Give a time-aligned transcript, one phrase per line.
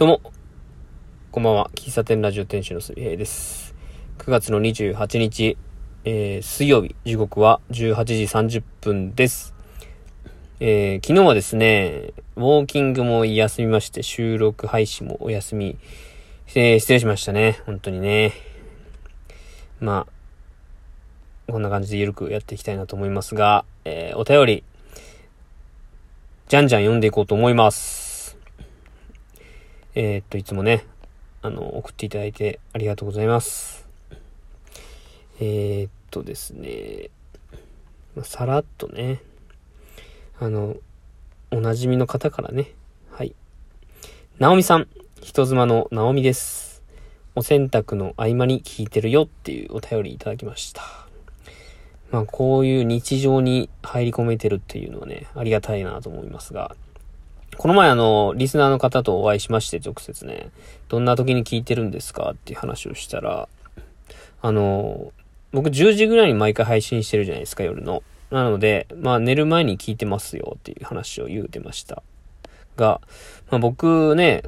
[0.00, 0.22] どうも、
[1.30, 1.70] こんばんは。
[1.74, 3.74] 喫茶店ラジオ店主のすみへいです。
[4.16, 5.58] 9月の28日、
[6.06, 9.54] えー、水曜日、時刻は18時30分です。
[10.58, 15.76] えー、昨日はですね、ウォーキングも休みまして、収録配信もお休み、
[16.54, 17.60] えー、失礼しましたね。
[17.66, 18.32] 本当にね。
[19.80, 20.06] ま
[21.46, 24.64] あ、こんな感じでゆるくやっていきたいなと思いますが、えー、お便り、
[26.48, 27.99] じゃんじゃん読んでいこうと思います。
[29.96, 30.86] えー、っと、いつもね、
[31.42, 33.88] あの、送っていただいてありがとうございます。
[35.40, 37.10] えー、っとですね、
[38.22, 39.20] さらっとね、
[40.38, 40.76] あの、
[41.50, 42.72] おなじみの方からね、
[43.10, 43.34] はい。
[44.38, 44.86] なおみさん、
[45.22, 46.84] 人妻のなおみです。
[47.34, 50.82] お洗濯の合間に聞いてるよっていうお便りいただきました。
[52.12, 56.76] まあ、こういう日常に入り込めてるっていうのはね、ありがたいなと思いますが、
[57.60, 60.48] この前あの、リスナーの方とお会いしまして、直接ね、
[60.88, 62.30] どんな時に聞いてるんですか？
[62.30, 63.50] っていう話をしたら、
[64.40, 65.12] あの、
[65.52, 68.02] 僕10時ぐらいに毎回配信してるじゃないですか、夜の。
[68.30, 72.02] なので、まあ寝る前に聞いてますよっていう話を言うてました。
[72.78, 73.02] が、
[73.50, 74.42] まあ僕ね、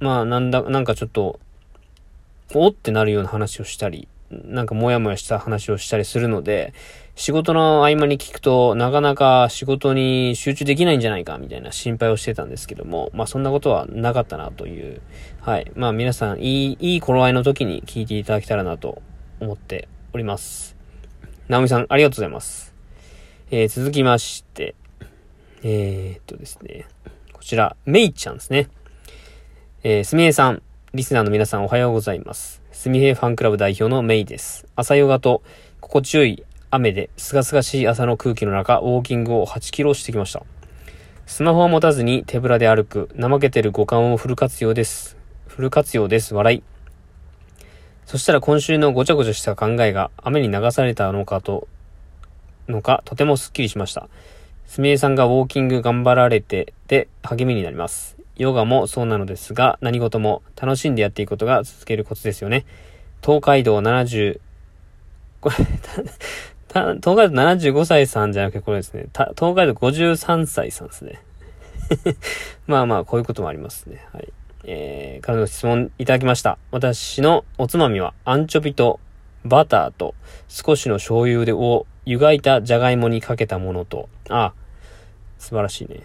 [0.00, 1.38] まあなんだ、なんかちょっと、
[2.56, 4.08] おってなるような話をしたり、
[4.44, 6.74] なんかモヤモヤした話をしたりするので、
[7.14, 15.00] 仕事の合間に聞くと、なかなか仕事に集中できないんじゃないか、みたいな心配をしてたんですけども、まあそんなことはなかったなという、
[15.40, 15.70] はい。
[15.74, 19.02] まあ皆さん、いい、いい頃合いの時に聞いていただけたらなと
[19.40, 20.76] 思っております。
[21.48, 22.74] なおみさん、ありがとうございます。
[23.50, 24.74] えー、続きまして、
[25.62, 26.86] えー、っとですね、
[27.32, 28.68] こちら、めいちゃんですね。
[29.82, 30.62] えー、すみえさん、
[30.94, 32.61] リスナーの皆さんおはようございます。
[32.82, 34.66] すみへファンクラブ代表のメイです。
[34.74, 35.44] 朝ヨガと
[35.80, 40.42] 心地よい雨で、すがすがしい朝の空気の中、ウォーキングを8キロしてきました。
[41.24, 45.16] スマホを持たずに手ぶらで歩く、怠けてる五感をフル活用です。
[45.46, 46.34] フル活用です。
[46.34, 46.62] 笑い。
[48.04, 51.68] そしたら今週のごちゃごちゃした考えが雨に流されたのかと、
[52.66, 54.08] のか、とてもスッキリしました。
[54.66, 58.21] すみれさんがウォーキング頑張られてて励みになります。
[58.42, 62.64] ヨガもそうなのですが、何事も楽しんでやっていくことが続けるコツですよね。
[63.22, 64.40] 東海道70、
[65.40, 65.54] これ、
[66.74, 69.06] 東海道75歳さんじゃなくてこれですね。
[69.12, 71.20] 東海道53歳さんですね。
[72.66, 74.04] まあまあ、こういうこともありますね。
[74.12, 74.32] はい。
[74.64, 76.58] えー、彼の質問いただきました。
[76.72, 78.98] 私のおつまみは、アンチョビと
[79.44, 80.16] バターと
[80.48, 84.52] 少しの醤油を湯がいたじゃがいもにかけたものと、あ、
[85.38, 86.00] 素晴らしいね。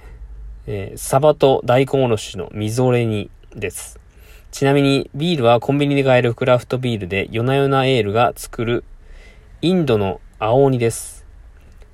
[0.68, 4.02] えー、サバと大根おろしのみぞれ煮です。
[4.52, 8.84] ちなみに、ビールはコンビニで買えるクラフトビールで、夜な夜なエールが作る、
[9.62, 11.26] インドの青鬼です。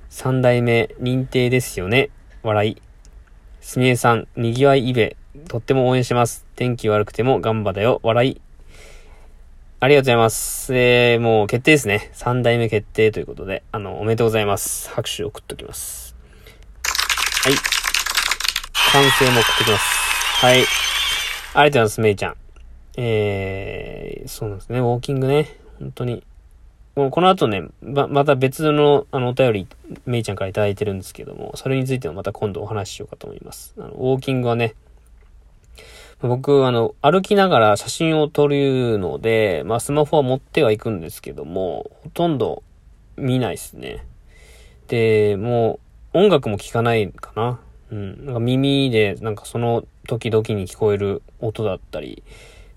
[0.08, 2.10] 三代目認定ですよね。
[2.42, 2.82] 笑い。
[3.60, 5.16] すみえさん、にぎわいいべ。
[5.48, 6.44] とっても応援してます。
[6.56, 8.00] 天気悪くても頑張だよ。
[8.02, 8.40] 笑い。
[9.78, 10.74] ありがとうございます。
[10.74, 12.10] えー、もう決定ですね。
[12.12, 14.90] 三代目決定ということで、あの、おめでとうございます。
[14.90, 16.16] 拍手を送っときます。
[17.44, 17.83] はい。
[18.94, 19.84] 賛成も送ってきます。
[20.46, 20.58] はい。
[20.58, 22.36] ありがとうございます、めいちゃん。
[22.96, 24.78] えー、そうなんですね。
[24.78, 25.48] ウォーキングね。
[25.80, 26.22] 本当に。
[26.94, 29.68] もうこの後ね、ま、また別の、あの、お便り、
[30.06, 33.74] めいちゃんから頂いてるんですけども、それについてもまた今度お話ししようかと思います。
[33.78, 34.76] あの、ウォーキングはね、
[36.20, 42.62] 僕、あの、歩きながら写真を撮るので、まあ、スマホは持ってはいくんですけども、ほとんど
[43.16, 44.06] 見ないですね。
[44.86, 45.80] で、も
[46.14, 47.58] う、音楽も聴かないかな。
[47.90, 48.26] うん。
[48.26, 52.22] なんか耳で、なんかその時々に聞こえる音だったり、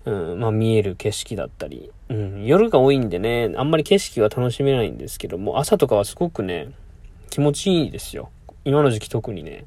[0.04, 6.72] うん、まあ見える景色だったり、うん、夜が多いんでね、あんまり景色は楽しめないんですけども、朝とかはすごくね、
[7.30, 8.30] 気持ちいいですよ。
[8.64, 9.64] 今の時期特にね。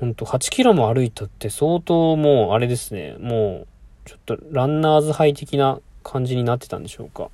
[0.00, 3.66] ほんと、8キロも歩いたって相当もう、あれですね、もう、
[4.04, 7.30] ちょっとランナーズハイ的な感じになってたんでしょうか。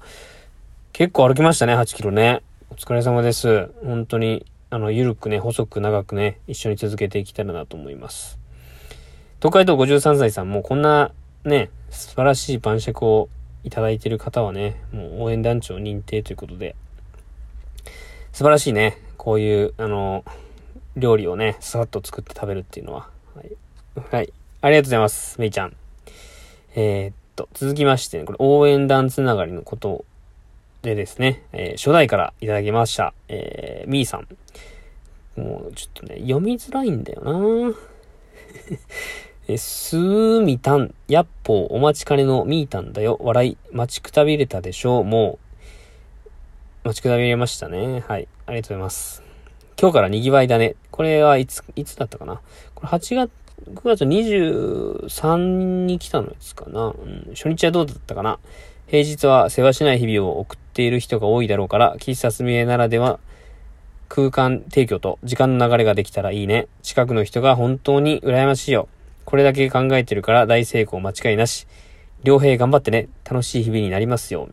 [0.92, 2.42] 結構歩きましたね、8キロね。
[2.70, 3.70] お疲れ様です。
[3.82, 8.38] 本当に、あの、ゆるくね、細く長くね、一緒に続けていきたいなと思います。
[9.40, 11.12] 東海道53歳さんもこんな
[11.44, 13.30] ね、素晴らしい晩酌を
[13.64, 16.76] いただいている方はね、もう応援団長認定ということで、
[18.32, 20.22] 素晴らしいね、こういう、あの、
[20.96, 23.08] 料理をね、さっと作って食べるっていうのは。
[23.34, 23.50] はい。
[24.10, 24.32] はい。
[24.60, 25.76] ありがとうございます、めいちゃん。
[26.74, 30.04] えー、っと、続きましてね、これ応援団つながりのこと
[30.82, 33.12] でですね、えー、初代からいただきました。
[33.28, 34.28] えー、みーさん。
[35.40, 37.74] もう、ちょっとね、読みづらいんだよな
[39.48, 43.18] え、すーみたん、やっぽお待ちかねのみーたんだよ。
[43.20, 45.04] 笑い、待ちくたびれたでしょう。
[45.04, 45.38] も
[46.84, 48.04] う、待ちくたびれましたね。
[48.06, 48.28] はい。
[48.46, 49.22] ありがとうございます。
[49.80, 50.76] 今日から賑わいだね。
[50.90, 52.40] これはいつ、いつだったかな
[52.74, 53.30] これ8
[53.74, 56.86] 9月23に来たのですかな。
[56.86, 58.38] うん、初日はどうだったかな。
[58.88, 63.20] 平日は世話しない日々を送っている人が多いだろうから、喫茶すみえならでは
[64.08, 66.68] 空間提供と時間の流れができたらいいね。
[66.80, 68.88] 近くの人が本当に羨ましいよ。
[69.26, 71.66] これだけ考えてるから大成功間違いなし。
[72.24, 73.10] 良平頑張ってね。
[73.28, 74.48] 楽しい日々になりますよ。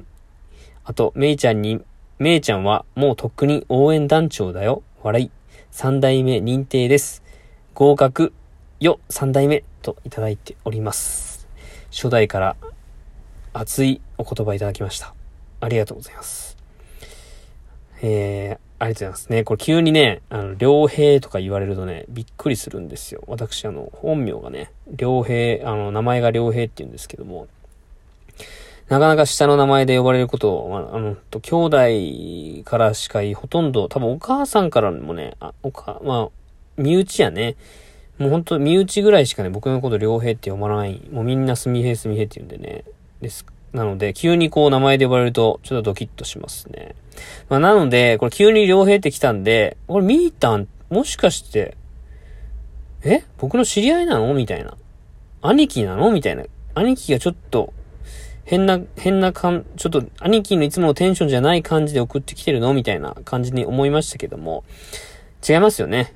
[0.83, 1.81] あと、めいちゃんに、
[2.19, 4.83] めいちゃんはもうとっくに応援団長だよ。
[5.01, 5.31] 笑い。
[5.71, 7.23] 三代目認定です。
[7.73, 8.33] 合格
[8.81, 11.47] よ、三代目といただいております。
[11.89, 12.57] 初代から
[13.53, 15.13] 熱いお言葉いただきました。
[15.61, 16.57] ありがとうございます。
[18.01, 19.43] えー、ありがとうございますね。
[19.43, 23.23] これ急にね、あの、良平とか言われるとね、びっくりするんですよ。
[23.27, 27.47] 私、あの、本名がね、良平、あの、名前が良平って言うんですけども、
[28.89, 36.29] なかなか下の名前で呼ばれることを、あ、の、と、兄弟からしかい、ほとんど、多分お母さんからもね、あ、おか、まあ、
[36.77, 37.55] 身内やね。
[38.19, 41.01] もうほんと、身内ぐらいしかね、僕のこと良平って呼ばない。
[41.11, 42.83] もうみんなすみへすみへって言うんでね。
[43.21, 43.45] です。
[43.75, 46.95] なので、急にこう名前で呼ばれると、ちょっとドキッとしますね。
[47.49, 51.77] まあ、なので、これ急に良平って来たんで、これミータン、もしかして、
[53.03, 53.23] え？
[53.37, 54.33] 僕の知り合いなの？
[54.33, 54.75] みたいな。
[55.41, 56.11] 兄貴なの？
[56.11, 56.45] みたいな。
[56.73, 57.73] 兄貴がちょっと、
[58.45, 62.73] 変な、変な感、ちょっと兄貴のいつものテンションじゃない感じで送ってきてるの？
[62.73, 64.63] みたいな感じに思いましたけども、
[65.47, 66.13] 違いますよね。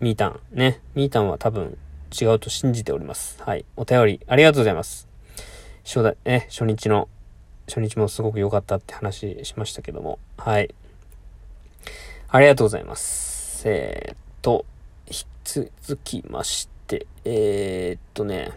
[0.00, 0.40] ミータン。
[0.52, 0.80] ね。
[0.94, 1.78] ミータンは多分
[2.20, 3.42] 違うと信じております。
[3.42, 3.64] はい。
[3.76, 5.07] お便りありがとうございます。
[5.88, 7.08] 初代、ね、初日の、
[7.66, 10.74] 初日もすごく良かったって話しましたけども、はい。
[12.28, 13.66] ありがとうございます。
[13.66, 14.66] えー、っと、
[15.06, 18.52] 引き続きまして、えー、っとね、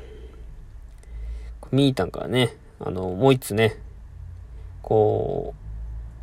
[1.71, 3.77] ミータンからね、あの、もう一つね、
[4.81, 5.53] こ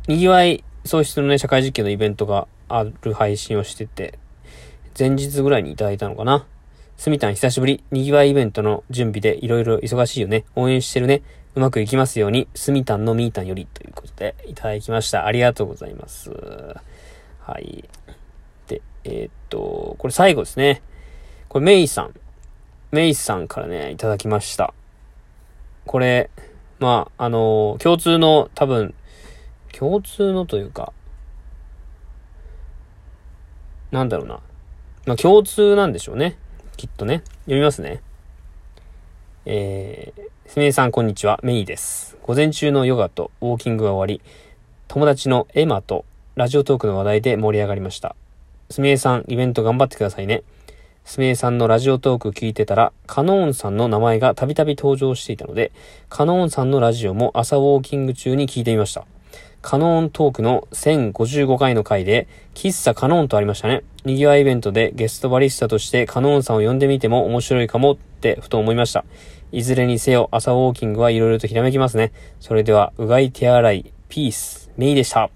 [0.07, 4.19] う、賑わい喪失のね、社会実験のイベントがある配信をしてて、
[4.95, 6.45] 前日ぐらいにいただいたのかな。
[6.99, 7.81] すみたん久しぶり。
[7.91, 10.43] 賑わいイベントの準備でいろいろ忙しいよね。
[10.57, 11.21] 応援してるね。
[11.55, 12.49] うまくいきますように。
[12.55, 15.25] すみたんのみーたんよりということでいただきました。
[15.25, 16.29] ありがとうございます。
[17.39, 17.85] はい。
[18.67, 20.81] で、えー、っと、これ最後ですね。
[21.47, 22.13] これメイさん。
[22.91, 24.73] メイさんからね、いただきました。
[25.85, 26.29] これ、
[26.79, 28.93] まあ、あのー、共通の多分、
[29.71, 30.91] 共通のというか、
[33.89, 34.41] なんだろうな。
[35.05, 36.37] まあ、共通なんでしょうね。
[36.79, 37.23] きっとね。
[37.41, 38.01] 読みますね。
[39.45, 41.37] えー、すみれさんこんにちは。
[41.43, 42.17] メイです。
[42.23, 44.21] 午前中のヨガとウォーキングが終わり、
[44.87, 46.05] 友達のエマと
[46.37, 48.15] ラジオトークの話題で盛り上がりました。
[48.69, 50.43] すみれさん、イベント頑張ってくださいね。
[51.03, 55.73] すみれさんのラジオトーク聞いてたら、カノーンさんの名前がたびたび登場していたので、
[56.07, 59.05] カノーンさんのラジオも朝ウォーキング中に聞いてみました。
[59.61, 63.83] カノーントークの1055回の回で、喫茶カノーンとありましたね。
[64.05, 69.05] 賑わいイベントでゲストバリスタとしてカノンさんを呼んでみても面白いかもってふと思いました。
[69.51, 72.11] いずれにせよ朝ウォーキングはいろいろとひらめきますね。
[72.39, 75.29] それでは、うがい手洗い、ピース、メイでした。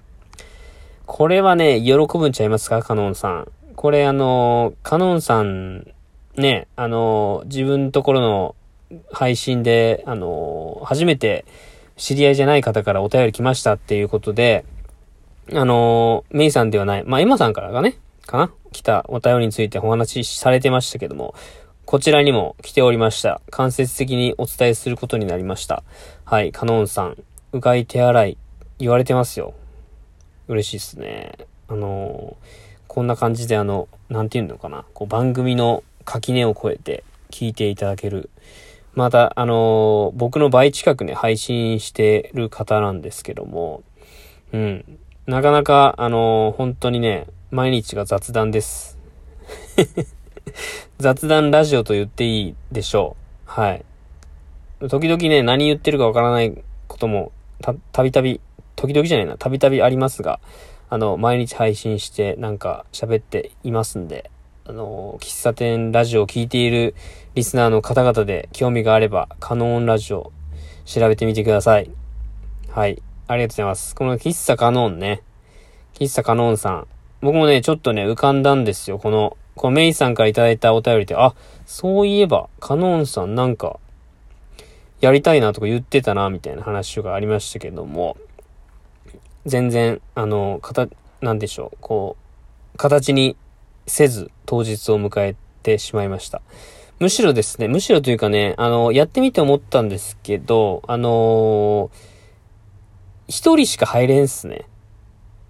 [1.05, 3.51] これはね、喜ぶんちゃいますかカノンさん。
[3.75, 5.91] これあの、カノンさん、
[6.35, 8.55] ね、あの、自分のところの
[9.11, 11.45] 配信で、あの、初めて
[11.97, 14.63] 知り合いじゃない方からお便り来ましたっていうことで、
[15.51, 18.51] あの、メイさんではない、まあ、エマさんからがね、かな？
[18.71, 21.35] 来たお便りについてお話しされてましたけども、
[21.85, 23.41] こちらにも来ておりました。
[23.51, 25.83] 間接的にお伝えすることになりました。
[26.25, 27.17] はい、カノンさん、
[27.51, 28.37] うがい手洗い、
[28.79, 29.53] 言われてますよ。
[30.47, 31.33] 嬉しいっすね。
[31.67, 32.37] あの
[32.87, 38.29] こんな感じであの、なんていうのかな、こう番組の垣根を越えて聞いていただける。
[38.93, 43.83] また、あの僕の倍近くね、配信してる方なんですけども、
[44.51, 44.99] うん。
[45.25, 48.99] なかなか、あの本当にね、毎日が雑談です。
[50.99, 53.15] 雑談ラジオと言っていいでしょ
[53.47, 53.49] う。
[53.49, 53.85] はい。
[54.89, 58.41] 時々ね、何言ってるかわからないことも、た、たびたび、
[58.75, 60.41] 時々じゃないな、たびたびありますが、
[60.89, 64.29] あの、毎日配信してなんか喋っていますんで、
[64.65, 66.95] あの、喫茶店ラジオを聴いている
[67.33, 70.33] リスナーの方々で興味があれば、カノンラジオ
[70.83, 71.89] 調べてみてください。
[72.67, 73.01] はい。
[73.33, 73.95] ありがとうございます。
[73.95, 75.23] この喫茶カノンね。
[75.95, 76.87] 喫茶カノンさん。
[77.21, 78.99] 僕もね、ちょっとね、浮かんだんですよ。
[78.99, 81.33] この、このメイさんからいただいたお便りで、あ、
[81.65, 83.79] そういえば、カノンさんなんか、
[85.01, 88.17] やりたいなとか言ってたな、みたいな話がありましたけども、
[89.47, 90.87] 全然、あの、か、
[91.21, 92.17] なんでしょう、こ
[92.75, 93.35] う、形に
[93.87, 96.43] せず、当日を迎えてしまいました。
[96.99, 101.89] むしろですね、むしろというかね、あの、やってみて思ったんですけど、あの
[103.27, 104.65] 一人しか入れんっすね。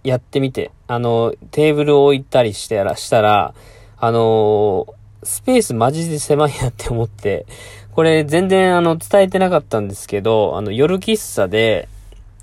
[0.03, 3.53] やってみて、あの、テーブルを置いたりしてら、したら、
[3.97, 4.85] あの
[5.23, 7.45] スペースマジで狭いなって思って、
[7.93, 11.87] これ全然あの伝えてなかったんですけど、あの夜喫茶で、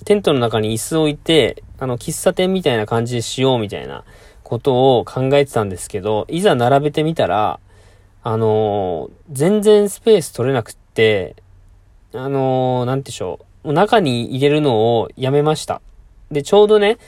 [0.07, 4.05] テントの中に椅子置いて、あの喫茶店みたいな感じでしようみたいな
[4.43, 7.61] ことを考えてたんですけど、いざ並べてみたら、
[8.23, 11.37] あの、全然スペース取れなくって、
[12.15, 13.45] あのー、なんてしょう。
[13.65, 15.81] 中に入れるのをやめました。
[16.31, 16.99] で、ちょうどね、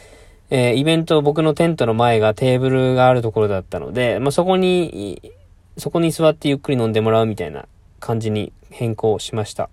[0.51, 5.33] えー、イベント、僕のテントの前がテーブルがあるところだったので、まあ、そこに、
[5.79, 7.67] そこに座ってゆっくり飲んでもらうみたいな
[8.01, 9.71] 感じに変更しました。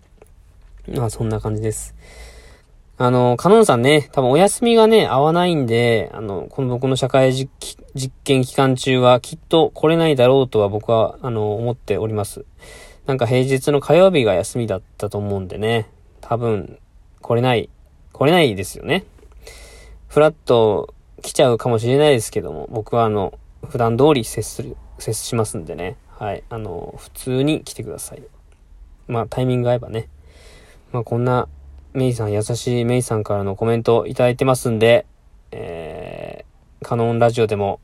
[0.88, 1.95] まあ、そんな感じです。
[2.98, 7.50] あの、カノンさんね、多分お休みがね、合わないんで、あの、この僕の社会実
[8.24, 12.45] 験期間中はきっと来れないだろうとは僕は、あの、思っております。
[13.05, 15.88] なんか平日の火曜日が休みだったと思うんでね、
[16.21, 16.79] 多分、
[17.21, 17.69] 来れない、
[18.13, 19.05] 来れないですよね。
[20.07, 25.97] フラッと来ちゃうかもしれないですけども、僕はあの、普段通り接する、接しますんでね。
[26.17, 26.43] はい。
[26.49, 28.23] あの、普通に来てください。
[29.07, 30.09] まあ、タイミング合えばね。
[30.91, 31.47] まあ、こんな
[31.93, 35.05] メイさん、優しいメイさんからのコメントいただいてますんで、
[35.51, 37.79] えー、カノンラジオでも、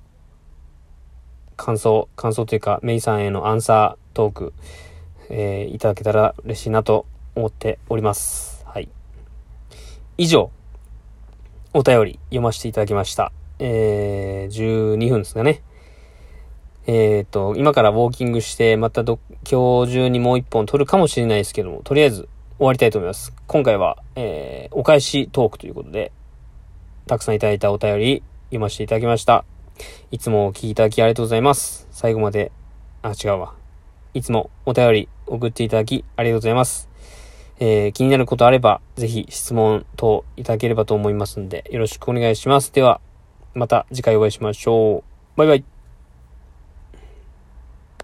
[1.58, 4.54] 感想、感想というか、メイさんへのアンサートーク、
[5.30, 8.64] えー、いただけたら嬉しいなと思っております。
[8.66, 8.90] はい。
[10.18, 10.52] 以上、
[11.74, 13.32] お便り読ませていただきました。
[13.60, 15.62] えー、12分ですかね。
[16.88, 23.34] えっ、ー、と、今からウォーキングして、またど、今日中にもう一本撮るかもしれないですけども、とりあえず終わりたいと思います。
[23.48, 26.12] 今回は、えー、お返しトークということで、
[27.08, 29.46] たくさんいただいたお便り読ませていただきました。
[30.12, 31.88] いつもお聞きいただきありがとうございます。
[31.92, 32.52] 最後まで、
[33.02, 33.56] あ、違うわ。
[34.14, 36.90] いつもお便り送っていただきありがとうございます。
[37.60, 42.72] えー、気になることあれば、ぜひ質問等いただければと思いますんで、よろしくお願いします。
[42.74, 43.00] では、
[43.54, 45.04] また次回お会いしましょ
[45.36, 45.38] う。
[45.38, 45.75] バイバイ。